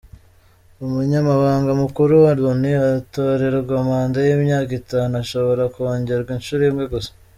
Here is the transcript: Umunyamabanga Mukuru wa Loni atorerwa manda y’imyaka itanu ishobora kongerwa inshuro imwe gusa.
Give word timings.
Umunyamabanga 0.85 1.71
Mukuru 1.81 2.13
wa 2.23 2.33
Loni 2.41 2.71
atorerwa 2.89 3.75
manda 3.89 4.17
y’imyaka 4.27 4.71
itanu 4.81 5.13
ishobora 5.25 5.63
kongerwa 5.73 6.31
inshuro 6.37 6.63
imwe 6.71 6.85
gusa. 6.93 7.11